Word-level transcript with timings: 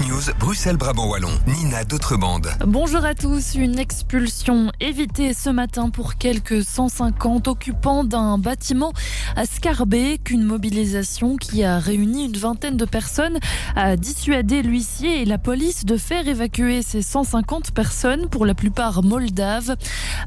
News, 0.00 0.22
Bruxelles-Brabant-Wallon, 0.40 1.30
Nina 1.46 1.84
D'autrebande. 1.84 2.48
Bonjour 2.66 3.04
à 3.04 3.14
tous. 3.14 3.54
Une 3.54 3.78
expulsion 3.78 4.72
évitée 4.80 5.32
ce 5.32 5.50
matin 5.50 5.88
pour 5.88 6.16
quelques 6.16 6.64
150 6.64 7.46
occupants 7.46 8.02
d'un 8.02 8.36
bâtiment 8.36 8.92
à 9.36 9.46
Scarbeck. 9.46 10.30
Une 10.30 10.42
mobilisation 10.42 11.36
qui 11.36 11.62
a 11.62 11.78
réuni 11.78 12.24
une 12.24 12.36
vingtaine 12.36 12.76
de 12.76 12.84
personnes 12.84 13.38
a 13.76 13.94
dissuadé 13.96 14.62
l'huissier 14.62 15.22
et 15.22 15.24
la 15.24 15.38
police 15.38 15.84
de 15.84 15.96
faire 15.96 16.26
évacuer 16.26 16.82
ces 16.82 17.00
150 17.00 17.70
personnes, 17.70 18.28
pour 18.28 18.46
la 18.46 18.54
plupart 18.54 19.04
moldaves. 19.04 19.76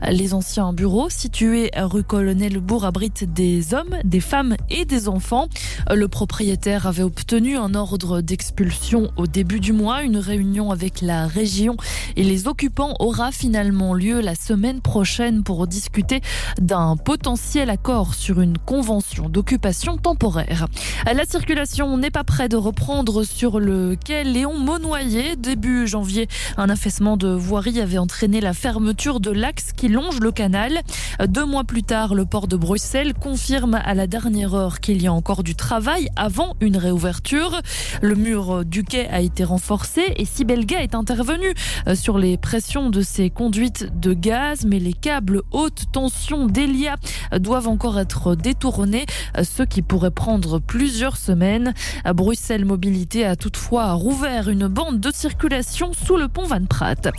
Les 0.10 0.34
anciens 0.34 0.72
bureaux 0.72 1.10
situés 1.10 1.72
rue 1.76 2.04
Colonel-Bourg 2.04 2.86
abritent 2.86 3.34
des 3.34 3.74
hommes, 3.74 3.98
des 4.06 4.22
femmes 4.22 4.56
et 4.70 4.86
des 4.86 5.10
enfants. 5.10 5.50
Le 5.94 6.08
propriétaire 6.08 6.88
avait 6.88 7.04
obtenu 7.04 7.58
un 7.58 7.76
ordre 7.76 8.22
d'expulsion 8.22 9.12
au 9.18 9.28
début 9.28 9.57
du 9.60 9.74
mois. 9.74 10.04
Une 10.04 10.18
réunion 10.18 10.72
avec 10.72 11.02
la 11.02 11.28
région 11.28 11.78
et 12.16 12.24
les 12.24 12.48
occupants 12.48 12.96
aura 13.00 13.32
finalement 13.32 13.94
lieu 13.94 14.22
la 14.22 14.36
semaine 14.36 14.82
prochaine 14.82 15.44
pour 15.44 15.68
discuter 15.68 16.22
d'un 16.60 16.98
potentiel 16.98 17.70
accord 17.70 18.14
sur 18.14 18.42
une 18.42 18.58
convention 18.58 19.30
d'occupation 19.30 19.98
temporaire. 19.98 20.68
La 21.06 21.26
circulation 21.26 21.98
n'est 21.98 22.12
pas 22.12 22.24
près 22.24 22.50
de 22.50 22.58
reprendre 22.58 23.24
sur 23.24 23.60
le 23.60 23.96
quai 23.96 24.24
Léon 24.24 24.58
Monnoyer. 24.58 25.36
Début 25.36 25.88
janvier, 25.88 26.28
un 26.58 26.70
affaissement 26.70 27.18
de 27.18 27.30
voirie 27.30 27.80
avait 27.80 27.98
entraîné 27.98 28.42
la 28.42 28.54
fermeture 28.54 29.20
de 29.20 29.32
l'axe 29.32 29.72
qui 29.76 29.88
longe 29.88 30.20
le 30.20 30.32
canal. 30.32 30.82
Deux 31.28 31.46
mois 31.46 31.64
plus 31.64 31.84
tard, 31.84 32.16
le 32.16 32.26
port 32.26 32.48
de 32.48 32.58
Bruxelles 32.58 33.14
confirme 33.14 33.76
à 33.76 33.94
la 33.94 34.08
dernière 34.08 34.54
heure 34.54 34.80
qu'il 34.80 35.02
y 35.02 35.08
a 35.08 35.14
encore 35.14 35.44
du 35.44 35.56
travail 35.56 36.10
avant 36.16 36.56
une 36.62 36.78
réouverture. 36.78 37.62
Le 38.02 38.16
mur 38.16 38.66
du 38.66 38.84
quai 38.84 39.08
a 39.08 39.22
été 39.22 39.37
renforcé 39.44 40.14
et 40.16 40.26
Sibelga 40.26 40.82
est 40.82 40.96
intervenu 40.96 41.54
euh, 41.88 41.96
sur 41.96 42.18
les 42.18 42.38
pressions 42.38 42.90
de 42.90 43.02
ses 43.02 43.30
conduites 43.30 43.88
de 44.00 44.14
gaz, 44.14 44.66
mais 44.66 44.80
les 44.80 44.94
câbles 44.94 45.42
haute 45.52 45.86
tension 45.92 46.46
d'Elia 46.48 46.96
doivent 47.40 47.68
encore 47.68 48.00
être 48.00 48.36
détournés, 48.36 49.06
euh, 49.38 49.44
ce 49.44 49.64
qui 49.64 49.82
pourrait 49.82 50.12
prendre 50.12 50.60
plusieurs 50.60 51.18
semaines. 51.18 51.74
Bruxelles 52.16 52.66
Mobilité 52.66 53.26
a 53.26 53.36
toutefois 53.36 53.94
rouvert 53.94 54.50
une 54.50 54.68
bande 54.68 55.00
de 55.00 55.12
circulation 55.12 55.92
sous 55.94 56.18
le 56.18 56.28
pont 56.28 56.46
Van 56.46 56.66
Pratt. 56.66 57.10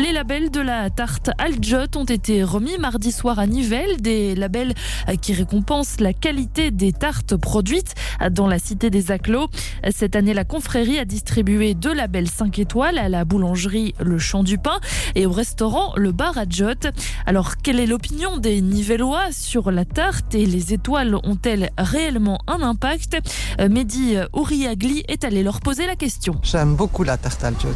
Les 0.00 0.10
labels 0.12 0.50
de 0.50 0.60
la 0.60 0.88
tarte 0.90 1.30
Aljot 1.38 1.96
ont 1.96 2.04
été 2.04 2.42
remis 2.42 2.78
mardi 2.78 3.12
soir 3.12 3.38
à 3.38 3.46
Nivelles, 3.46 4.00
des 4.00 4.34
labels 4.34 4.72
qui 5.20 5.32
récompensent 5.34 6.00
la 6.00 6.12
qualité 6.12 6.70
des 6.70 6.92
tartes 6.92 7.36
produites 7.36 7.94
dans 8.30 8.46
la 8.46 8.58
cité 8.58 8.88
des 8.88 9.10
Aclos. 9.10 9.48
Cette 9.94 10.16
année, 10.16 10.32
la 10.32 10.44
confrérie 10.44 10.98
a 10.98 11.04
distribué 11.04 11.74
deux 11.74 11.92
labels 11.92 12.28
5 12.28 12.58
étoiles 12.58 12.98
à 12.98 13.08
la 13.08 13.24
boulangerie 13.24 13.94
Le 14.00 14.18
Champ 14.18 14.42
du 14.42 14.58
Pain 14.58 14.80
et 15.14 15.26
au 15.26 15.30
restaurant 15.30 15.92
Le 15.96 16.10
Bar 16.10 16.38
Aljot. 16.38 16.90
Alors, 17.26 17.58
quelle 17.58 17.78
est 17.78 17.86
l'opinion 17.86 18.38
des 18.38 18.60
Nivellois 18.60 19.30
sur 19.30 19.70
la 19.70 19.84
tarte 19.84 20.34
et 20.34 20.46
les 20.46 20.72
étoiles 20.72 21.14
ont-elles 21.22 21.70
réellement 21.76 22.40
un 22.46 22.62
impact? 22.62 23.18
Mehdi 23.60 24.16
Ouriagli 24.32 25.04
est 25.08 25.24
allé 25.24 25.42
leur 25.42 25.60
poser 25.60 25.86
la 25.86 25.96
question. 25.96 26.40
J'aime 26.42 26.74
beaucoup 26.74 27.04
la 27.04 27.18
tarte 27.18 27.44
Aljot. 27.44 27.68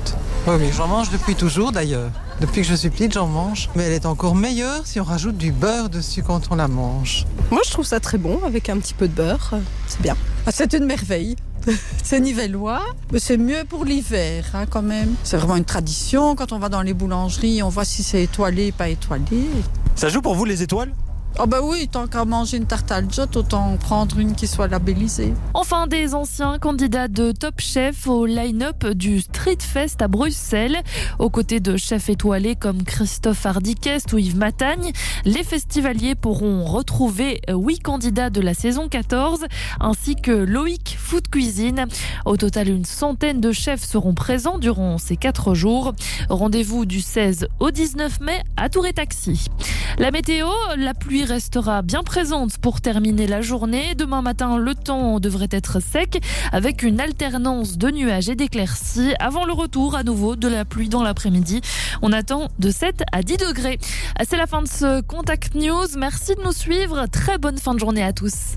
Oui, 0.47 0.55
oui, 0.59 0.71
j'en 0.75 0.89
mange 0.89 1.11
depuis 1.11 1.35
toujours 1.35 1.73
d'ailleurs. 1.73 2.06
Depuis 2.41 2.61
que 2.61 2.69
je 2.69 2.75
suis 2.75 2.91
petite, 2.91 3.15
j'en 3.15 3.27
mange. 3.27 3.71
Mais 3.75 3.85
elle 3.85 3.93
est 3.93 4.05
encore 4.05 4.35
meilleure 4.35 4.87
si 4.87 5.01
on 5.01 5.05
rajoute 5.05 5.39
du 5.39 5.53
beurre 5.53 5.89
dessus 5.89 6.23
quand 6.23 6.43
on 6.51 6.57
la 6.57 6.69
mange. 6.69 7.25
Moi, 7.51 7.63
je 7.65 7.71
trouve 7.71 7.87
ça 7.87 7.99
très 7.99 8.19
bon 8.19 8.41
avec 8.45 8.69
un 8.69 8.79
petit 8.79 8.93
peu 8.93 9.09
de 9.09 9.15
beurre. 9.15 9.55
C'est 9.87 10.03
bien. 10.03 10.17
Ah, 10.45 10.51
c'est 10.53 10.75
une 10.75 10.85
merveille. 10.85 11.37
C'est 12.05 12.21
nivellois, 12.21 12.85
mais 13.11 13.19
c'est 13.19 13.37
mieux 13.37 13.65
pour 13.69 13.85
l'hiver 13.85 14.45
hein, 14.55 14.67
quand 14.67 14.83
même. 14.83 15.17
C'est 15.25 15.37
vraiment 15.37 15.57
une 15.57 15.65
tradition. 15.65 16.37
Quand 16.37 16.53
on 16.53 16.61
va 16.61 16.69
dans 16.69 16.83
les 16.83 16.95
boulangeries, 16.95 17.61
on 17.61 17.69
voit 17.71 17.85
si 17.85 18.05
c'est 18.05 18.23
étoilé, 18.23 18.71
pas 18.71 18.89
étoilé. 18.89 19.49
Ça 19.97 20.09
joue 20.09 20.23
pour 20.23 20.37
vous 20.37 20.45
les 20.45 20.63
étoiles? 20.63 20.93
Oh 21.39 21.47
bah 21.47 21.59
oui, 21.63 21.87
tant 21.87 22.07
qu'à 22.07 22.25
manger 22.25 22.57
une 22.57 22.65
tarte 22.65 22.91
à 22.91 23.03
autant 23.37 23.77
prendre 23.77 24.19
une 24.19 24.35
qui 24.35 24.47
soit 24.47 24.69
labellisée. 24.69 25.35
Enfin, 25.53 25.87
des 25.87 26.15
anciens 26.15 26.59
candidats 26.59 27.09
de 27.09 27.31
Top 27.31 27.61
Chef 27.61 28.07
au 28.07 28.25
line-up 28.25 28.87
du 28.87 29.21
Street 29.21 29.59
Fest 29.61 30.01
à 30.01 30.09
Bruxelles. 30.09 30.83
Aux 31.19 31.29
côtés 31.29 31.61
de 31.61 31.77
chefs 31.77 32.09
étoilés 32.09 32.57
comme 32.57 32.85
Christophe 32.85 33.45
Hardiquest 33.45 34.15
ou 34.15 34.19
Yves 34.19 34.39
Matagne, 34.39 34.93
les 35.27 35.45
festivaliers 35.45 36.15
pourront 36.15 36.65
retrouver 36.65 37.43
huit 37.51 37.81
candidats 37.81 38.31
de 38.31 38.41
la 38.41 38.55
saison 38.55 38.89
14 38.89 39.45
ainsi 39.79 40.17
que 40.17 40.33
Loïc 40.33 40.97
Food 40.99 41.29
Cuisine. 41.29 41.87
Au 42.25 42.39
total, 42.39 42.71
une 42.71 42.87
centaine 42.87 43.43
de 43.43 43.53
chefs 43.53 43.85
seront 43.85 44.15
présents 44.15 44.59
durant 44.59 44.97
ces 44.97 45.19
quatre 45.19 45.53
jours. 45.53 45.93
Rendez-vous 46.31 46.87
du 46.87 47.03
16 47.03 47.49
au 47.61 47.71
19 47.71 48.21
mai 48.21 48.43
à 48.57 48.71
Tour 48.71 48.87
et 48.87 48.95
Taxi. 48.95 49.49
La 49.99 50.11
météo, 50.11 50.47
la 50.77 50.95
pluie 50.95 51.25
restera 51.25 51.83
bien 51.83 52.03
présente 52.03 52.59
pour 52.59 52.81
terminer 52.81 53.27
la 53.27 53.41
journée. 53.41 53.95
Demain 53.95 54.21
matin, 54.21 54.59
le 54.59 54.75
temps 54.75 55.21
devrait 55.21 55.49
être 55.51 55.81
sec 55.81 56.23
avec 56.53 56.83
une 56.83 57.01
alternance 57.01 57.79
de 57.79 57.91
nuages 57.91 58.29
et 58.29 58.35
d'éclaircies 58.35 59.15
avant 59.19 59.47
le 59.47 59.53
retour 59.53 59.95
à 59.95 60.03
nouveau 60.03 60.37
de 60.37 60.49
la 60.49 60.65
pluie 60.65 60.89
dans 60.89 61.03
l'après-midi. 61.03 61.61
On 62.03 62.13
attend 62.13 62.49
de 62.59 62.71
7 62.71 63.05
à 63.13 63.23
10 63.23 63.37
degrés. 63.39 63.79
C'est 64.29 64.37
la 64.37 64.47
fin 64.47 64.63
de 64.63 64.69
ce 64.69 65.01
Contact 65.01 65.55
News. 65.55 65.87
Merci 65.97 66.35
de 66.35 66.43
nous 66.43 66.53
suivre. 66.53 67.07
Très 67.07 67.39
bonne 67.39 67.59
fin 67.59 67.75
de 67.75 67.81
journée 67.81 68.03
à 68.03 68.13
tous. 68.13 68.57